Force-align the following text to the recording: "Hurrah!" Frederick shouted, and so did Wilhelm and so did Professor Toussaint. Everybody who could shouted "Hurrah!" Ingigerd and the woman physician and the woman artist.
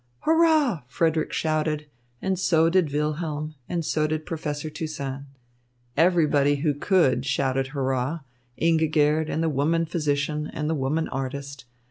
"Hurrah!" 0.21 0.81
Frederick 0.87 1.31
shouted, 1.31 1.85
and 2.23 2.39
so 2.39 2.71
did 2.71 2.91
Wilhelm 2.91 3.53
and 3.69 3.85
so 3.85 4.07
did 4.07 4.25
Professor 4.25 4.67
Toussaint. 4.67 5.25
Everybody 5.95 6.55
who 6.55 6.73
could 6.73 7.23
shouted 7.23 7.67
"Hurrah!" 7.67 8.21
Ingigerd 8.59 9.29
and 9.29 9.43
the 9.43 9.47
woman 9.47 9.85
physician 9.85 10.49
and 10.55 10.67
the 10.67 10.73
woman 10.73 11.07
artist. 11.09 11.65